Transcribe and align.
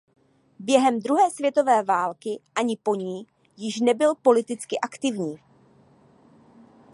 Během 0.59 0.99
druhé 0.99 1.31
světové 1.31 1.83
války 1.83 2.39
ani 2.55 2.77
po 2.83 2.95
ní 2.95 3.27
již 3.57 3.79
nebyl 3.79 4.15
politicky 4.15 4.79
aktivní. 4.79 5.35